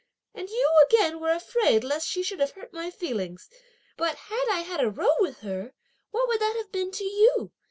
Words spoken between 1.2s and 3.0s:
afraid lest she should have hurt my